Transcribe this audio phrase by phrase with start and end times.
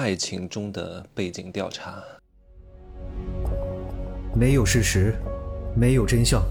[0.00, 2.02] 爱情中的背景调查。
[4.34, 5.14] 没有事实，
[5.76, 6.42] 没有真相，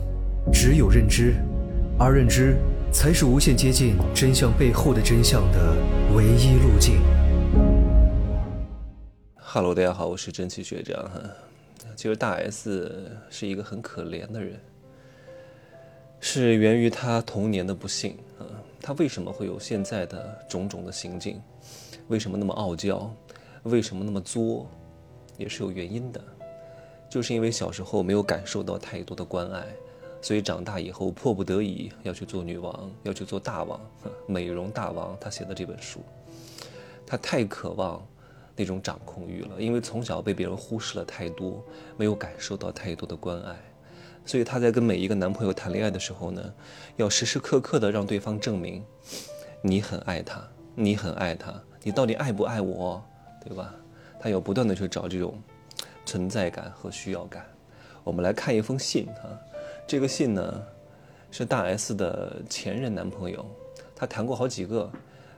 [0.54, 1.34] 只有认知，
[1.98, 2.56] 而认知
[2.94, 5.76] 才是无限接近真相背后的真相的
[6.16, 7.02] 唯一路径。
[9.36, 11.20] Hello，大家好，我是真奇学长哈。
[11.96, 14.60] 其实大 S 是一个很可怜的人，
[16.20, 18.46] 是源于他童年的不幸啊。
[18.80, 21.42] 他为什么会有现在的种种的行径？
[22.10, 23.12] 为什么那么傲娇？
[23.64, 24.68] 为什么那么作？
[25.38, 26.22] 也是有原因的，
[27.10, 29.66] 就是因为小时候没有感受到太多的关爱，
[30.22, 33.80] 所以长大以后迫不得已要去做女王，要去做大王，
[34.28, 35.18] 美容大王。
[35.20, 36.02] 他写的这本书，
[37.06, 38.06] 他太渴望。
[38.56, 41.64] 那种掌控欲了，因为从小被别人忽视了太多，
[41.96, 43.56] 没有感受到太多的关爱，
[44.26, 46.54] 所以她在跟每一个男朋友谈恋爱的时候呢，
[46.98, 48.84] 要时时刻刻的让对方证明，
[49.62, 50.46] 你很爱他，
[50.76, 53.02] 你很爱他，你到底爱不爱我，
[53.44, 53.74] 对吧？
[54.20, 55.42] 他要不断的去找这种
[56.06, 57.46] 存在感和需要感。
[58.04, 59.32] 我们来看一封信啊，
[59.88, 60.64] 这个信呢
[61.32, 63.46] 是大 S 的前任男朋友，
[63.96, 64.90] 他谈过好几个。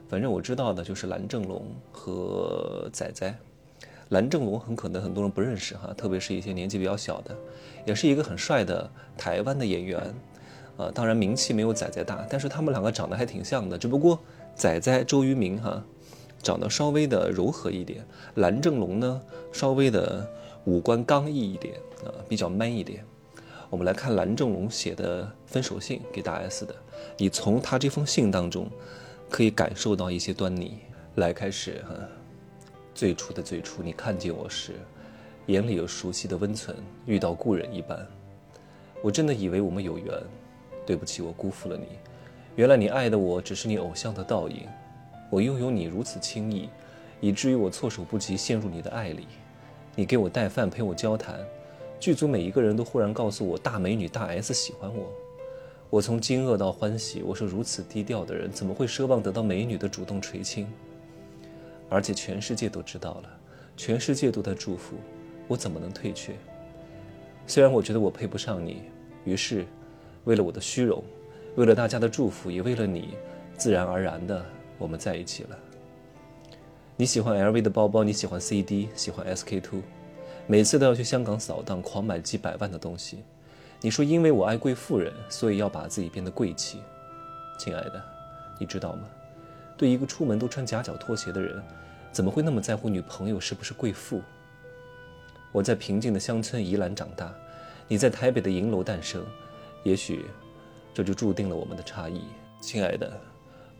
[0.08, 3.34] 反正我知道的就是蓝正龙和仔仔。
[4.10, 7.34] 蓝正龙很可能很多人不认识哈，特别是一些年纪比较小的，
[7.86, 10.14] 也是一个很帅的台湾的演员，
[10.76, 14.18] 呃，当然名气没有仔仔大，但是他们两个长得还挺像的，只不过
[14.54, 15.82] 仔仔周渝民哈，
[16.42, 18.04] 长得稍微的柔和一点，
[18.34, 20.28] 蓝正龙呢稍微的
[20.64, 23.04] 五官刚毅一点啊，比较 man 一点。
[23.70, 26.74] 我们来看蓝正龙写的分手信给大 S 的，
[27.16, 28.68] 你从他这封信当中。
[29.30, 30.76] 可以感受到一些端倪。
[31.14, 31.94] 来，开始哈。
[32.94, 34.74] 最初的最初，你看见我时，
[35.46, 38.06] 眼里有熟悉的温存，遇到故人一般。
[39.00, 40.06] 我真的以为我们有缘，
[40.84, 41.86] 对不起，我辜负了你。
[42.56, 44.68] 原来你爱的我只是你偶像的倒影。
[45.32, 46.68] 我拥有你如此轻易，
[47.18, 49.26] 以至于我措手不及，陷入你的爱里。
[49.94, 51.40] 你给我带饭，陪我交谈，
[51.98, 55.10] 剧组每一个人都忽然告诉我，大美女大 S 喜欢我。
[55.88, 60.70] 我从惊愕到欢喜，我是如此低调的人，怎么会奢望得到美女的主动垂青？
[61.88, 63.40] 而且全世界都知道了，
[63.74, 64.96] 全世界都在祝福，
[65.48, 66.34] 我怎么能退却？
[67.46, 68.82] 虽然我觉得我配不上你，
[69.24, 69.64] 于是，
[70.24, 71.02] 为了我的虚荣，
[71.56, 73.14] 为了大家的祝福，也为了你，
[73.56, 74.44] 自然而然的
[74.82, 75.56] 我们在一起了。
[76.96, 79.80] 你喜欢 LV 的包包，你喜欢 CD，喜欢 SK two，
[80.48, 83.22] 每次都要去香港扫荡，狂买几百万的东西。
[83.80, 86.80] 你说因为我爱贵妇人，所以要把自己变得贵气，
[87.58, 88.02] 亲爱的，
[88.58, 89.08] 你知道吗？
[89.76, 91.62] 对一个出门都穿夹脚拖鞋的人，
[92.10, 94.20] 怎么会那么在乎女朋友是不是贵妇？
[95.52, 97.32] 我在平静的乡村宜兰长大，
[97.86, 99.24] 你在台北的银楼诞生，
[99.84, 100.26] 也许
[100.92, 102.22] 这就注定了我们的差异。
[102.60, 103.20] 亲爱的，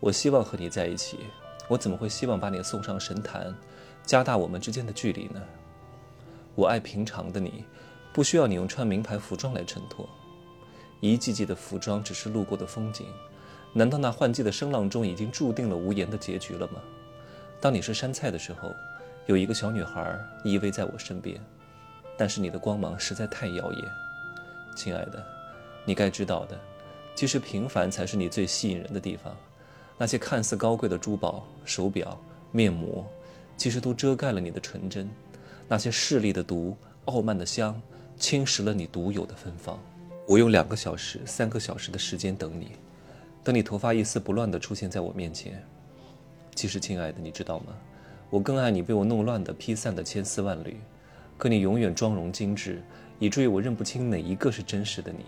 [0.03, 1.21] 我希望和你在一起，
[1.69, 3.55] 我怎么会希望把你送上神坛，
[4.05, 5.41] 加大我们之间的距离呢？
[6.57, 7.65] 我爱平常的你。
[8.13, 10.07] 不需要你用穿名牌服装来衬托，
[11.01, 13.07] 一季季的服装只是路过的风景，
[13.73, 16.83] 难道那换季的声浪中已经注定了无言的结局了吗？
[17.59, 18.71] 当你是山菜的时候，
[19.25, 20.15] 有一个小女孩
[20.45, 21.41] 依偎在我身边，
[22.19, 23.85] 但是你的光芒实在太耀眼，
[24.77, 25.25] 亲爱的，
[25.87, 26.61] 你该知道的，
[27.15, 29.35] 其实平凡才是你最吸引人的地方。
[30.03, 32.21] 那些看似高贵的珠宝、手表、
[32.51, 33.07] 面膜，
[33.57, 35.09] 其实都遮盖了你的纯真。
[35.69, 37.81] 那些势利的毒、傲慢的香。
[38.17, 39.79] 侵蚀了你独有的芬芳。
[40.27, 42.73] 我用两个小时、三个小时的时间等你，
[43.45, 45.65] 等你头发一丝不乱地出现在我面前。
[46.57, 47.73] 其实，亲爱的，你知道吗？
[48.29, 50.81] 我更爱你被我弄乱的、披散的千丝万缕。
[51.39, 52.83] 可你永远妆容精致，
[53.21, 55.25] 以至于我认不清哪一个是真实的你。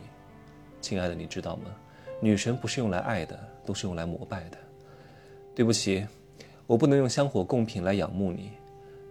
[0.81, 1.71] 亲爱的，你知道吗？
[2.21, 4.59] 女神不是用来爱的，都是用来膜拜的。
[5.55, 6.05] 对不起，
[6.67, 8.51] 我不能用香火贡品来仰慕你。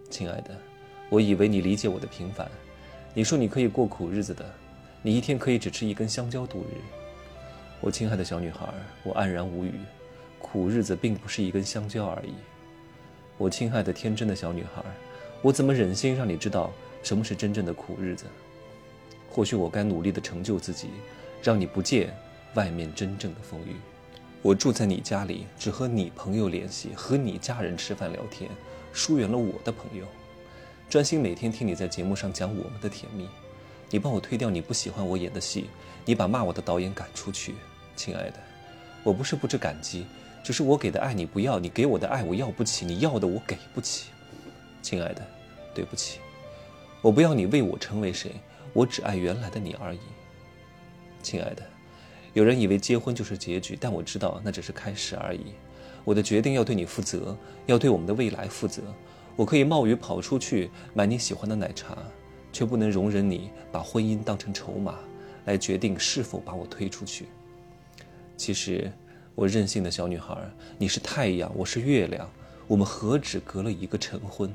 [0.10, 0.56] 亲爱的，
[1.10, 2.50] 我以为你理解我的平凡。
[3.14, 4.46] 你说你可以过苦日子的，
[5.02, 6.76] 你一天可以只吃一根香蕉度日。
[7.80, 8.68] 我亲爱的小女孩，
[9.04, 9.72] 我黯然无语。
[10.40, 12.34] 苦日子并不是一根香蕉而已。
[13.38, 14.84] 我亲爱的天真的小女孩，
[15.42, 18.26] 我怎么忍心让你知道什么是真正的苦日子？
[19.30, 20.90] 或许我该努力的成就自己，
[21.42, 22.14] 让你不见
[22.56, 23.76] 外面真正的风雨。
[24.44, 28.52] 我住在你家里，只和你朋友联系，和你家人吃饭聊天，
[28.92, 30.06] 疏远了我的朋友。
[30.90, 33.26] 专心每天听你在节目上讲我们的甜蜜，
[33.90, 35.70] 你帮我推掉你不喜欢我演的戏，
[36.04, 37.56] 你把骂我的导演赶出去，
[37.96, 38.40] 亲爱的，
[39.02, 40.06] 我不是不知感激，
[40.44, 44.10] 只是我给的爱你不要，你给我的爱我要不起，你要的我给不起，
[44.82, 45.26] 亲爱的，
[45.74, 46.20] 对不起，
[47.02, 48.34] 我不要你为我成为谁，
[48.74, 50.00] 我只爱原来的你而已，
[51.22, 51.64] 亲爱的，
[52.34, 55.54] 有人以为结婚就是结局，但我知道那只是开始而已，
[56.04, 57.38] 我的决定要对你负责，
[57.68, 58.82] 要对我们的未来负责。
[59.36, 61.98] 我可以冒雨跑出去买你喜欢的奶茶，
[62.52, 64.96] 却不能容忍你把婚姻当成筹码
[65.46, 67.28] 来决定是否把我推出去。
[68.36, 68.92] 其实，
[69.36, 70.36] 我任性的小女孩，
[70.80, 72.28] 你是太阳，我是月亮，
[72.68, 74.52] 我们何止隔了一个晨昏？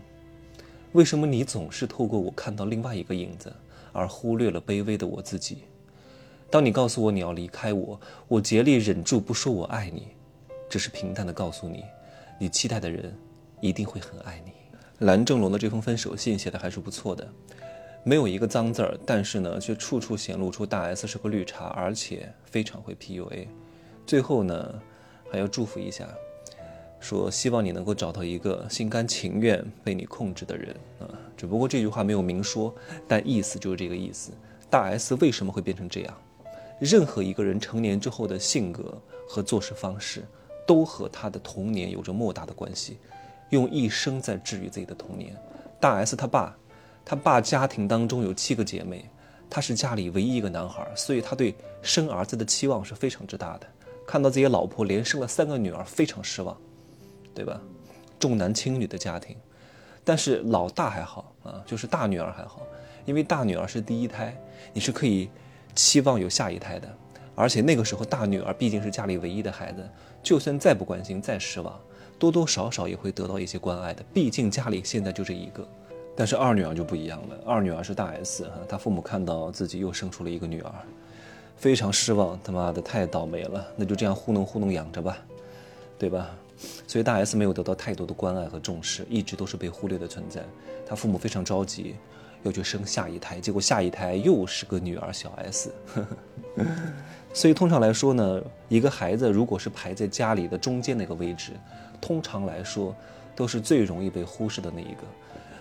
[0.93, 3.55] 为什么你总是透过我看到另外一个影子，
[3.93, 5.59] 而忽略了卑微的我自己？
[6.51, 10.09] 当你告诉我你要离开我，我竭力忍住不说我爱你，
[10.69, 11.85] 只是平淡的告诉你，
[12.39, 13.15] 你期待的人
[13.61, 14.53] 一定会很爱你。
[15.01, 17.29] 蓝正龙的这封分手信写的还是不错的，
[18.03, 23.47] 没有一个脏字儿，但是呢，却处处显露出大 S 是个绿茶，而且非常会 PUA。
[24.07, 24.83] 最后呢，
[25.31, 26.09] 还要祝福一下，
[26.99, 31.07] 说希望你能够找到一个心甘情愿被你控制的人啊。
[31.37, 32.75] 只不过这句话没有明说，
[33.07, 34.33] 但意思就是这个意思。
[34.71, 36.19] 大 S 为什么会变成这样？
[36.79, 40.25] 任何一个人成年之后的性格和做事方式，
[40.67, 42.99] 都和他的童年有着莫大的关系。
[43.51, 45.35] 用一生在治愈自己的童年。
[45.81, 46.57] 大 S 他爸，
[47.05, 49.09] 他爸家庭当中有七个姐妹，
[49.49, 53.67] 他是家里唯一一个男孩，所以他对生儿子的期望是非常之大的。
[54.07, 56.57] 看到自己老婆连生了三个女儿，非常失望，
[57.35, 57.61] 对吧？
[58.19, 59.37] 重男轻女的家庭，
[60.05, 62.63] 但是老大还好啊，就是大女儿还好，
[63.07, 64.37] 因为大女儿是第一胎，
[64.75, 65.31] 你是可以
[65.79, 66.89] 期望有下一胎的。
[67.37, 69.89] 而且那个时候大女儿毕竟是家里唯一的孩子，
[70.25, 71.79] 就算再不关心、再失望。
[72.19, 75.65] 多多少少也会得到一些关爱的，毕竟家里现在就这一个。
[76.17, 80.73] 但是二女儿就不一样了，二女儿是大 S 哈，她父母看到自己又生出了一个女儿，
[81.57, 85.19] 非常失望，他妈的太倒霉了，那就这样糊弄糊弄养着吧，
[85.97, 86.29] 对吧？
[86.89, 90.43] 所以大 S 没有得到太多的关爱和重视，一直都是被忽略的存在。
[90.85, 91.95] 她父母非常着急，
[92.43, 95.73] 要去生下一胎，结果下一胎又是个女儿小 S。
[97.35, 101.53] 所以通常来说呢，一个孩子如果是排在家里的中间那个位置。
[102.01, 102.95] 通常来说，
[103.35, 105.03] 都是最容易被忽视的那一个，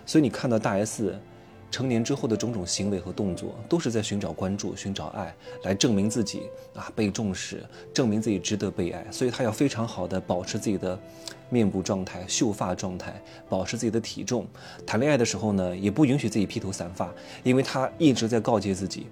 [0.05, 1.19] 所以你看到大 S
[1.69, 6.43] 成年之后的种种行为和动作，都是在寻找关注、寻找爱，来证明自己
[6.73, 9.05] 啊被重视，证明自己值得被爱。
[9.11, 10.97] 所以他要非常好的保持自己的
[11.49, 14.47] 面部状态、秀发状态，保持自己的体重。
[14.85, 19.07] 谈恋爱的时候呢，也不允许自己披头散发，因为他一直在告诫自己。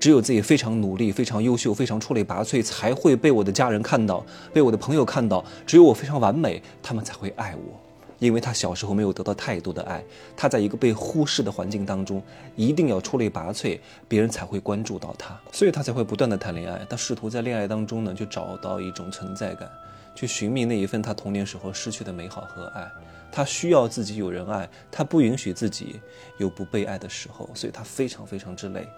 [0.00, 5.44] 只有自己非常努力、非常优秀、非常出类拔萃，才会被我的家人看到，被我的朋友看到。
[5.66, 7.87] 只有我非常完美，他们才会爱我。
[8.18, 10.02] 因为他小时候没有得到太多的爱，
[10.36, 12.22] 他在一个被忽视的环境当中，
[12.56, 13.78] 一定要出类拔萃，
[14.08, 16.84] 别人才会关注到他，所以他才会不断的谈恋爱。
[16.88, 19.70] 他试图在恋爱当中呢，去找到一种存在感，
[20.14, 22.90] 去寻觅那一份他童年时候失去的美好和爱。
[23.30, 26.00] 他需要自己有人爱，他不允许自己
[26.38, 28.88] 有不被爱的时候，所以他非常非常之累。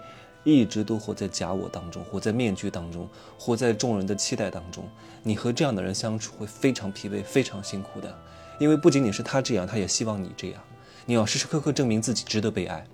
[0.43, 3.07] 一直都活在假我当中，活在面具当中，
[3.37, 4.89] 活在众人的期待当中。
[5.21, 8.17] 你和这样的人相处会非常疲惫，非常辛苦的。
[8.59, 10.61] 因为不仅仅是他这样，他也希望你这样。
[11.05, 12.85] 你要时时刻刻证明自己值得被爱，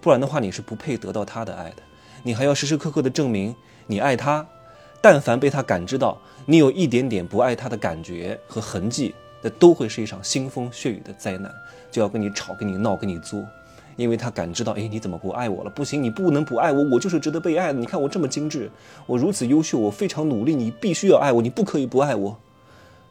[0.00, 1.82] 不然的话你是不配得到他的爱的。
[2.22, 3.54] 你还要时时刻刻的证明
[3.86, 4.46] 你爱他。
[5.04, 6.16] 但凡被他感知到
[6.46, 9.12] 你有一点点不爱他的感觉和痕迹，
[9.42, 11.52] 那都会是一场腥风血雨的灾难，
[11.90, 13.44] 就要跟你吵，跟你闹，跟你作。
[13.96, 15.70] 因为他感知到，哎，你怎么不爱我了？
[15.70, 17.78] 不行，你不能不爱我，我就是值得被爱的。
[17.80, 18.70] 你看我这么精致，
[19.06, 22.38] 我如此优秀，我非常努力，你必须要爱我，你不可以不爱我，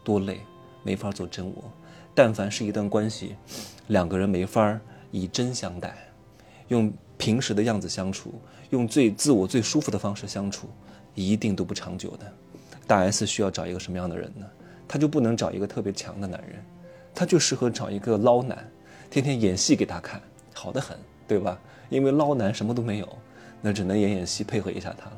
[0.01, 0.39] 多累，
[0.83, 1.71] 没法做真我。
[2.13, 3.35] 但凡是一段关系，
[3.87, 4.79] 两个人没法
[5.11, 5.95] 以真相待，
[6.67, 8.33] 用平时的样子相处，
[8.69, 10.67] 用最自我、最舒服的方式相处，
[11.15, 12.33] 一定都不长久的。
[12.85, 14.45] 大 S 需要找一个什么样的人呢？
[14.87, 16.61] 他就不能找一个特别强的男人，
[17.15, 18.69] 他就适合找一个捞男，
[19.09, 20.21] 天天演戏给他看。
[20.53, 21.57] 好的很，对吧？
[21.89, 23.17] 因为捞男什么都没有，
[23.61, 25.17] 那只能演演戏配合一下他了。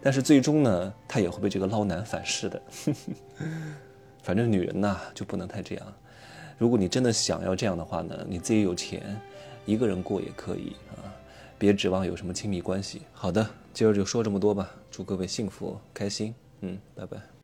[0.00, 2.62] 但是最终呢，他也会被这个捞男反噬的。
[4.22, 5.86] 反正女人呐，就不能太这样。
[6.58, 9.18] 如果你真的想要这样的话呢，你自己有钱，
[9.64, 11.08] 一个人过也可以啊，
[11.58, 13.02] 别指望有什么亲密关系。
[13.12, 16.34] 好的，今儿就说这么多吧，祝各位幸福开心。
[16.60, 17.39] 嗯，拜拜。